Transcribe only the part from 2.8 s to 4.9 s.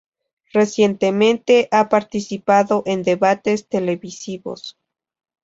en debates televisivos.